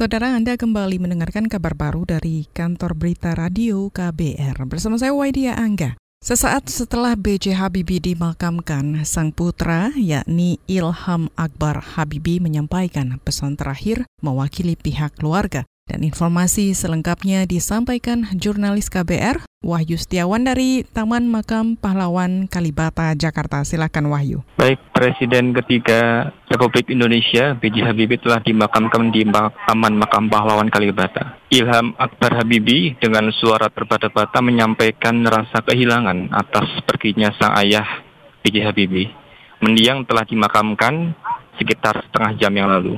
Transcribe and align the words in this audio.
Saudara 0.00 0.32
Anda 0.32 0.56
kembali 0.56 0.96
mendengarkan 0.96 1.44
kabar 1.44 1.76
baru 1.76 2.08
dari 2.08 2.48
kantor 2.56 2.96
berita 2.96 3.36
radio 3.36 3.92
KBR. 3.92 4.56
Bersama 4.64 4.96
saya 4.96 5.12
Waidia 5.12 5.52
Angga. 5.60 6.00
Sesaat 6.24 6.72
setelah 6.72 7.12
B.J. 7.12 7.52
Habibie 7.60 8.00
dimakamkan, 8.00 9.04
sang 9.04 9.28
putra 9.28 9.92
yakni 9.92 10.56
Ilham 10.64 11.28
Akbar 11.36 11.84
Habibie 11.84 12.40
menyampaikan 12.40 13.20
pesan 13.20 13.60
terakhir 13.60 14.08
mewakili 14.24 14.72
pihak 14.72 15.20
keluarga. 15.20 15.68
Dan 15.90 16.06
informasi 16.06 16.70
selengkapnya 16.70 17.50
disampaikan 17.50 18.22
jurnalis 18.38 18.86
KBR 18.86 19.42
Wahyu 19.66 19.98
Setiawan 19.98 20.46
dari 20.46 20.86
Taman 20.86 21.26
Makam 21.26 21.74
Pahlawan 21.74 22.46
Kalibata, 22.46 23.10
Jakarta. 23.18 23.66
Silakan 23.66 24.06
Wahyu. 24.06 24.46
Baik, 24.54 24.78
Presiden 24.94 25.50
ketiga 25.50 26.30
Republik 26.46 26.94
Indonesia 26.94 27.58
B.J. 27.58 27.90
Habibie 27.90 28.22
telah 28.22 28.38
dimakamkan 28.38 29.10
di 29.10 29.26
Taman 29.66 29.98
Makam 29.98 30.30
Pahlawan 30.30 30.70
Kalibata. 30.70 31.42
Ilham 31.50 31.98
Akbar 31.98 32.38
Habibie 32.38 32.94
dengan 33.02 33.26
suara 33.34 33.66
terbata-bata 33.66 34.38
menyampaikan 34.38 35.26
rasa 35.26 35.58
kehilangan 35.66 36.30
atas 36.30 36.86
perginya 36.86 37.34
sang 37.34 37.58
ayah 37.58 38.06
B.J. 38.46 38.62
Habibie. 38.62 39.10
Mendiang 39.58 40.06
telah 40.06 40.22
dimakamkan 40.22 41.18
sekitar 41.58 42.06
setengah 42.06 42.38
jam 42.38 42.54
yang 42.54 42.70
lalu. 42.70 42.94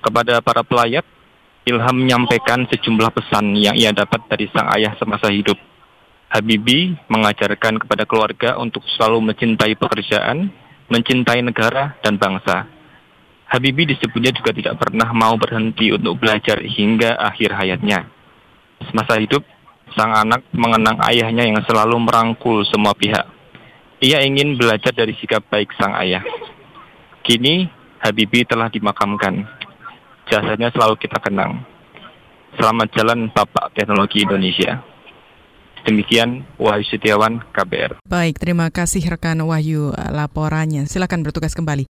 Kepada 0.00 0.40
para 0.40 0.64
pelayat, 0.64 1.04
Ilham 1.68 1.92
menyampaikan 1.92 2.64
sejumlah 2.72 3.12
pesan 3.12 3.52
yang 3.52 3.76
ia 3.76 3.92
dapat 3.92 4.24
dari 4.32 4.48
sang 4.48 4.72
ayah 4.72 4.96
semasa 4.96 5.28
hidup. 5.28 5.60
Habibie 6.32 6.96
mengajarkan 7.12 7.76
kepada 7.84 8.08
keluarga 8.08 8.56
untuk 8.56 8.80
selalu 8.96 9.28
mencintai 9.28 9.76
pekerjaan, 9.76 10.48
mencintai 10.88 11.44
negara 11.44 12.00
dan 12.00 12.16
bangsa. 12.16 12.64
Habibie 13.44 13.92
disebutnya 13.92 14.32
juga 14.32 14.56
tidak 14.56 14.78
pernah 14.80 15.10
mau 15.12 15.36
berhenti 15.36 15.92
untuk 15.92 16.16
belajar 16.16 16.64
hingga 16.64 17.20
akhir 17.20 17.52
hayatnya. 17.52 18.08
Semasa 18.88 19.20
hidup, 19.20 19.44
sang 19.92 20.16
anak 20.16 20.40
mengenang 20.56 20.96
ayahnya 21.12 21.44
yang 21.44 21.60
selalu 21.68 22.00
merangkul 22.00 22.64
semua 22.64 22.96
pihak. 22.96 23.26
Ia 24.00 24.24
ingin 24.24 24.56
belajar 24.56 24.96
dari 24.96 25.12
sikap 25.20 25.44
baik 25.52 25.76
sang 25.76 25.92
ayah. 26.00 26.24
Kini, 27.20 27.68
Habibie 28.00 28.48
telah 28.48 28.72
dimakamkan 28.72 29.59
jasanya 30.30 30.70
selalu 30.70 30.94
kita 31.02 31.18
kenang. 31.18 31.66
Selamat 32.54 32.88
jalan 32.94 33.28
Bapak 33.34 33.74
Teknologi 33.74 34.22
Indonesia. 34.22 34.78
Demikian 35.82 36.44
Wahyu 36.60 36.86
Setiawan, 36.86 37.42
KBR. 37.50 38.04
Baik, 38.04 38.38
terima 38.38 38.70
kasih 38.70 39.02
rekan 39.10 39.42
Wahyu 39.42 39.90
laporannya. 39.96 40.86
Silakan 40.86 41.26
bertugas 41.26 41.56
kembali. 41.56 41.88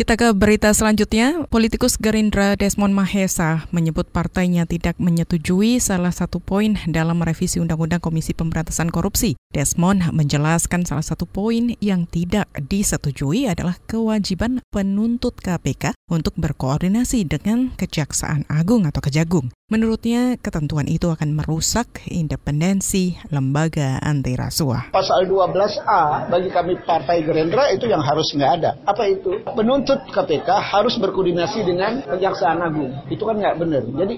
Kita 0.00 0.16
ke 0.16 0.32
berita 0.32 0.72
selanjutnya. 0.72 1.44
Politikus 1.52 2.00
Gerindra 2.00 2.56
Desmond 2.56 2.96
Mahesa 2.96 3.68
menyebut 3.68 4.08
partainya 4.08 4.64
tidak 4.64 4.96
menyetujui 4.96 5.76
salah 5.76 6.08
satu 6.08 6.40
poin 6.40 6.80
dalam 6.88 7.20
revisi 7.20 7.60
Undang-Undang 7.60 8.00
Komisi 8.00 8.32
Pemberantasan 8.32 8.88
Korupsi. 8.88 9.36
Desmond 9.52 10.08
menjelaskan 10.16 10.88
salah 10.88 11.04
satu 11.04 11.28
poin 11.28 11.76
yang 11.84 12.08
tidak 12.08 12.48
disetujui 12.56 13.44
adalah 13.44 13.76
kewajiban 13.84 14.64
penuntut 14.72 15.36
KPK 15.36 15.92
untuk 16.08 16.32
berkoordinasi 16.40 17.28
dengan 17.28 17.76
Kejaksaan 17.76 18.48
Agung 18.48 18.88
atau 18.88 19.04
Kejagung. 19.04 19.52
Menurutnya, 19.70 20.34
ketentuan 20.34 20.90
itu 20.90 21.14
akan 21.14 21.30
merusak 21.30 22.02
independensi 22.10 23.14
lembaga 23.30 24.02
anti 24.02 24.34
rasuah. 24.34 24.90
Pasal 24.90 25.30
12A 25.30 26.26
bagi 26.26 26.50
kami 26.50 26.74
Partai 26.82 27.22
Gerindra 27.22 27.70
itu 27.70 27.86
yang 27.86 28.02
harus 28.02 28.34
nggak 28.34 28.52
ada. 28.58 28.74
Apa 28.82 29.06
itu? 29.06 29.38
Penuntut 29.46 30.02
KPK 30.10 30.74
harus 30.74 30.98
berkoordinasi 30.98 31.62
dengan 31.62 32.02
Kejaksaan 32.02 32.58
Agung. 32.66 32.90
Itu 33.14 33.22
kan 33.22 33.38
nggak 33.38 33.62
benar. 33.62 33.86
Jadi 33.94 34.14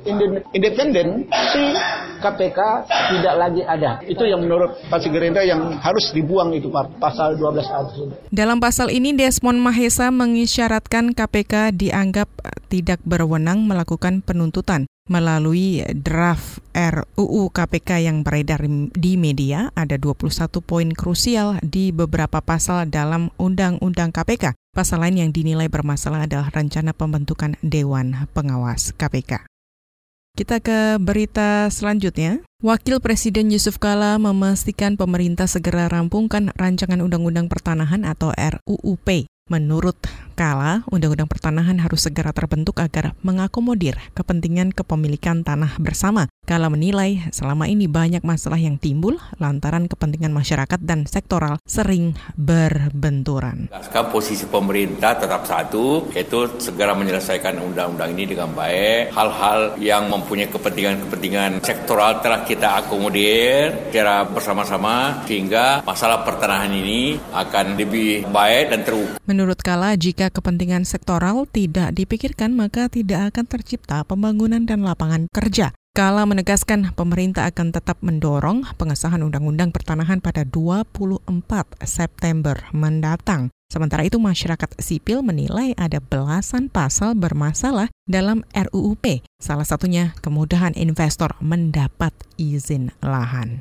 independen 0.57 1.29
si 1.53 1.63
KPK 2.25 2.89
tidak 3.13 3.35
lagi 3.37 3.61
ada. 3.69 4.01
Itu 4.09 4.25
yang 4.25 4.41
menurut 4.49 4.81
Partai 4.89 5.13
Gerindra 5.13 5.45
yang 5.45 5.77
harus 5.85 6.17
dibuang 6.17 6.57
itu 6.57 6.73
pasal 6.97 7.37
12A 7.37 7.93
tersebut. 7.93 8.17
Dalam 8.33 8.57
pasal 8.57 8.89
ini 8.89 9.13
Desmond 9.13 9.61
Mahesa 9.61 10.09
mengisyaratkan 10.09 11.13
KPK 11.13 11.77
dianggap 11.77 12.33
tidak 12.73 13.05
berwenang 13.05 13.69
melakukan 13.69 14.25
penuntutan 14.25 14.89
melalui 15.11 15.83
draft 15.99 16.63
RUU 16.71 17.51
KPK 17.51 18.07
yang 18.07 18.23
beredar 18.23 18.63
di 18.95 19.19
media 19.19 19.75
ada 19.75 19.99
21 19.99 20.31
poin 20.63 20.89
krusial 20.95 21.59
di 21.65 21.91
beberapa 21.91 22.39
pasal 22.39 22.87
dalam 22.87 23.35
Undang-Undang 23.41 24.15
KPK. 24.15 24.55
Pasal 24.71 25.03
lain 25.03 25.27
yang 25.27 25.31
dinilai 25.35 25.67
bermasalah 25.67 26.31
adalah 26.31 26.49
rencana 26.55 26.95
pembentukan 26.95 27.59
Dewan 27.61 28.31
Pengawas 28.31 28.95
KPK. 28.95 29.45
Kita 30.33 30.65
ke 30.65 30.97
berita 30.97 31.69
selanjutnya. 31.69 32.41
Wakil 32.65 33.05
Presiden 33.05 33.53
Yusuf 33.53 33.77
Kala 33.77 34.17
memastikan 34.17 34.97
pemerintah 34.97 35.45
segera 35.45 35.93
rampungkan 35.93 36.55
rancangan 36.57 37.05
Undang-Undang 37.05 37.53
Pertanahan 37.53 38.09
atau 38.09 38.33
RUUP. 38.33 39.29
Menurut 39.53 39.99
Kala, 40.33 40.83
Undang-Undang 40.91 41.29
Pertanahan 41.29 41.79
harus 41.79 42.05
segera 42.05 42.33
terbentuk 42.33 42.81
agar 42.81 43.15
mengakomodir 43.23 44.01
kepentingan 44.17 44.73
kepemilikan 44.73 45.45
tanah 45.45 45.77
bersama. 45.79 46.29
Kala 46.43 46.67
menilai 46.67 47.31
selama 47.31 47.71
ini 47.71 47.87
banyak 47.87 48.27
masalah 48.27 48.59
yang 48.59 48.75
timbul 48.75 49.15
lantaran 49.39 49.87
kepentingan 49.87 50.35
masyarakat 50.35 50.81
dan 50.83 51.07
sektoral 51.07 51.63
sering 51.63 52.19
berbenturan. 52.35 53.71
Sekarang 53.79 54.11
posisi 54.11 54.51
pemerintah 54.51 55.15
tetap 55.15 55.47
satu, 55.47 56.11
yaitu 56.11 56.51
segera 56.59 56.99
menyelesaikan 56.99 57.63
undang-undang 57.63 58.11
ini 58.19 58.35
dengan 58.35 58.51
baik. 58.53 59.15
Hal-hal 59.15 59.79
yang 59.79 60.11
mempunyai 60.11 60.51
kepentingan-kepentingan 60.51 61.63
sektoral 61.63 62.19
telah 62.19 62.43
kita 62.43 62.83
akomodir 62.83 63.89
secara 63.89 64.27
bersama-sama 64.27 65.23
sehingga 65.23 65.87
masalah 65.87 66.27
pertanahan 66.27 66.75
ini 66.75 67.23
akan 67.31 67.79
lebih 67.79 68.27
baik 68.27 68.75
dan 68.75 68.81
terukur. 68.83 69.15
Menurut 69.23 69.63
Kala, 69.63 69.95
jika 69.95 70.22
kepentingan 70.29 70.85
sektoral 70.85 71.49
tidak 71.49 71.97
dipikirkan, 71.97 72.53
maka 72.53 72.87
tidak 72.93 73.33
akan 73.35 73.49
tercipta 73.49 74.05
pembangunan 74.05 74.63
dan 74.69 74.85
lapangan 74.85 75.27
kerja. 75.33 75.73
Kala 75.93 76.25
menegaskan 76.25 76.97
pemerintah 76.97 77.49
akan 77.53 77.69
tetap 77.69 78.01
mendorong 78.01 78.65
pengesahan 78.81 79.21
Undang-Undang 79.21 79.77
Pertanahan 79.77 80.25
pada 80.25 80.41
24 80.41 81.21
September 81.85 82.57
mendatang. 82.73 83.53
Sementara 83.69 84.05
itu 84.05 84.17
masyarakat 84.17 84.77
sipil 84.81 85.21
menilai 85.21 85.73
ada 85.77 86.01
belasan 86.01 86.73
pasal 86.73 87.13
bermasalah 87.13 87.93
dalam 88.05 88.41
RUUP, 88.53 89.25
salah 89.41 89.65
satunya 89.65 90.13
kemudahan 90.21 90.77
investor 90.77 91.37
mendapat 91.41 92.13
izin 92.37 92.93
lahan. 93.01 93.61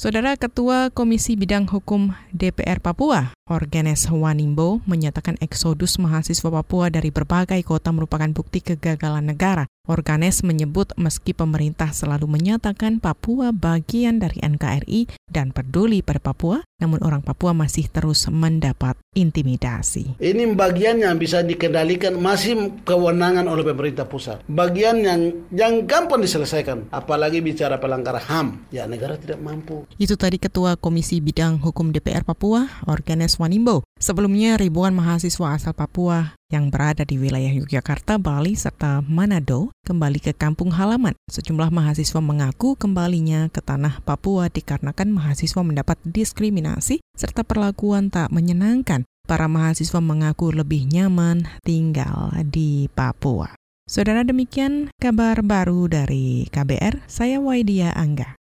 Saudara 0.00 0.32
Ketua 0.40 0.88
Komisi 0.88 1.36
Bidang 1.36 1.68
Hukum 1.68 2.16
DPR 2.32 2.80
Papua, 2.80 3.36
Organes 3.50 4.06
Wanimbo, 4.06 4.78
menyatakan 4.86 5.34
eksodus 5.42 5.98
mahasiswa 5.98 6.46
Papua 6.54 6.86
dari 6.86 7.10
berbagai 7.10 7.58
kota 7.66 7.90
merupakan 7.90 8.30
bukti 8.30 8.62
kegagalan 8.62 9.26
negara. 9.26 9.66
Organes 9.90 10.46
menyebut 10.46 10.94
meski 10.94 11.34
pemerintah 11.34 11.90
selalu 11.90 12.30
menyatakan 12.30 13.02
Papua 13.02 13.50
bagian 13.50 14.22
dari 14.22 14.38
NKRI 14.38 15.10
dan 15.26 15.50
peduli 15.50 15.98
pada 15.98 16.22
Papua, 16.22 16.62
namun 16.78 17.02
orang 17.02 17.26
Papua 17.26 17.50
masih 17.50 17.90
terus 17.90 18.30
mendapat 18.30 18.94
intimidasi. 19.18 20.14
Ini 20.22 20.54
bagian 20.54 21.02
yang 21.02 21.18
bisa 21.18 21.42
dikendalikan 21.42 22.14
masih 22.22 22.78
kewenangan 22.86 23.50
oleh 23.50 23.66
pemerintah 23.66 24.06
pusat. 24.06 24.46
Bagian 24.46 25.02
yang 25.02 25.50
yang 25.50 25.90
gampang 25.90 26.22
diselesaikan, 26.22 26.86
apalagi 26.94 27.42
bicara 27.42 27.82
pelanggaran 27.82 28.22
HAM. 28.22 28.46
Ya 28.70 28.86
negara 28.86 29.18
tidak 29.18 29.42
mampu. 29.42 29.90
Itu 29.98 30.14
tadi 30.14 30.38
Ketua 30.38 30.78
Komisi 30.78 31.18
Bidang 31.18 31.58
Hukum 31.58 31.90
DPR 31.90 32.22
Papua, 32.22 32.70
Organes 32.86 33.39
Sebelumnya 33.96 34.60
ribuan 34.60 34.92
mahasiswa 34.92 35.56
asal 35.56 35.72
Papua 35.72 36.36
yang 36.52 36.68
berada 36.68 37.06
di 37.06 37.16
wilayah 37.16 37.48
Yogyakarta, 37.48 38.20
Bali, 38.20 38.58
serta 38.58 39.00
Manado 39.06 39.72
kembali 39.86 40.20
ke 40.20 40.32
kampung 40.36 40.74
halaman. 40.74 41.16
Sejumlah 41.30 41.72
mahasiswa 41.72 42.20
mengaku 42.20 42.76
kembalinya 42.76 43.48
ke 43.48 43.64
tanah 43.64 44.04
Papua 44.04 44.50
dikarenakan 44.50 45.14
mahasiswa 45.14 45.62
mendapat 45.62 45.96
diskriminasi 46.04 47.00
serta 47.14 47.46
perlakuan 47.46 48.12
tak 48.12 48.28
menyenangkan. 48.28 49.08
Para 49.28 49.46
mahasiswa 49.46 50.02
mengaku 50.02 50.50
lebih 50.50 50.90
nyaman 50.90 51.46
tinggal 51.62 52.34
di 52.50 52.90
Papua. 52.90 53.54
Saudara 53.86 54.26
demikian 54.26 54.90
kabar 54.98 55.38
baru 55.46 55.86
dari 55.86 56.50
KBR, 56.50 57.06
saya 57.06 57.38
Waidia 57.38 57.94
Angga. 57.94 58.39